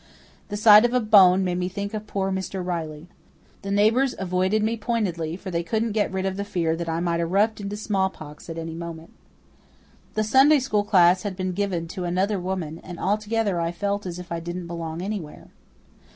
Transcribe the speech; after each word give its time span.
The 0.49 0.57
sight 0.57 0.83
of 0.83 0.95
a 0.95 0.99
bone 0.99 1.43
made 1.43 1.59
me 1.59 1.69
think 1.69 1.93
of 1.93 2.07
poor 2.07 2.31
Mr. 2.31 2.65
Riley. 2.65 3.07
The 3.61 3.69
neighbours 3.69 4.15
avoided 4.17 4.63
me 4.63 4.75
pointedly, 4.75 5.35
for 5.35 5.51
they 5.51 5.61
couldn't 5.61 5.91
get 5.91 6.11
rid 6.11 6.25
of 6.25 6.37
the 6.37 6.43
fear 6.43 6.75
that 6.75 6.89
I 6.89 6.99
might 6.99 7.19
erupt 7.19 7.61
into 7.61 7.77
smallpox 7.77 8.49
at 8.49 8.57
any 8.57 8.73
moment. 8.73 9.13
My 10.17 10.23
Sunday 10.23 10.57
School 10.57 10.83
class 10.83 11.21
had 11.21 11.35
been 11.35 11.51
given 11.51 11.87
to 11.89 12.05
another 12.05 12.39
woman, 12.39 12.79
and 12.79 12.99
altogether 12.99 13.61
I 13.61 13.71
felt 13.71 14.07
as 14.07 14.17
if 14.17 14.31
I 14.31 14.39
didn't 14.39 14.65
belong 14.65 15.03
anywhere. 15.03 15.49